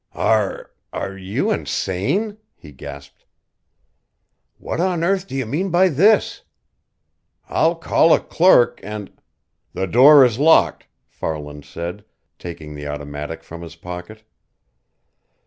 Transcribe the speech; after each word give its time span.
"Are 0.15 0.71
are 0.91 1.15
you 1.15 1.51
insane?" 1.51 2.39
he 2.55 2.71
gasped. 2.71 3.23
"What 4.57 4.79
on 4.79 5.03
earth 5.03 5.27
do 5.27 5.35
you 5.35 5.45
mean 5.45 5.69
by 5.69 5.89
this? 5.89 6.41
I'll 7.47 7.75
call 7.75 8.11
a 8.11 8.19
clerk 8.19 8.79
and" 8.81 9.11
"The 9.75 9.85
door 9.85 10.25
is 10.25 10.39
locked," 10.39 10.87
Farland 11.07 11.65
said, 11.65 12.03
taking 12.39 12.73
the 12.73 12.87
automatic 12.87 13.43
from 13.43 13.61
his 13.61 13.75
pocket. 13.75 14.23